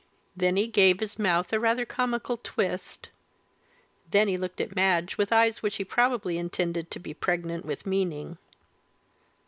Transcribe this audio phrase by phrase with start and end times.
[0.35, 3.09] Then he gave his mouth a rather comical twist;
[4.09, 7.85] then he looked at Madge with eyes which he probably intended to be pregnant with
[7.85, 8.39] meaning.